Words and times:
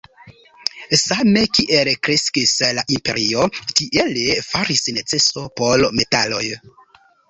Same 1.01 1.43
kiel 1.57 1.91
kreskis 2.07 2.55
la 2.79 2.87
imperio, 2.97 3.47
tiele 3.77 4.27
faris 4.51 4.87
neceso 5.01 5.49
por 5.63 5.91
metaloj. 6.05 6.47